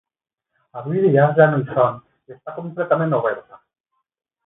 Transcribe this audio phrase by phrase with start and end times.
[0.81, 3.65] Avui dia ja no hi són i està completament oberta.